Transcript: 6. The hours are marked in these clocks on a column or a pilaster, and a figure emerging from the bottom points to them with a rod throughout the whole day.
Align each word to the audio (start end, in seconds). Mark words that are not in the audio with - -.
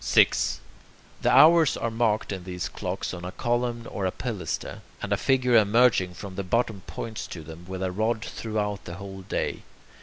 6. 0.03 0.59
The 1.21 1.29
hours 1.31 1.77
are 1.77 1.91
marked 1.91 2.31
in 2.31 2.43
these 2.43 2.69
clocks 2.69 3.13
on 3.13 3.23
a 3.23 3.31
column 3.31 3.87
or 3.91 4.07
a 4.07 4.11
pilaster, 4.11 4.81
and 4.99 5.13
a 5.13 5.15
figure 5.15 5.55
emerging 5.55 6.15
from 6.15 6.33
the 6.33 6.43
bottom 6.43 6.81
points 6.87 7.27
to 7.27 7.43
them 7.43 7.65
with 7.67 7.83
a 7.83 7.91
rod 7.91 8.25
throughout 8.25 8.85
the 8.85 8.95
whole 8.95 9.21
day. 9.21 9.61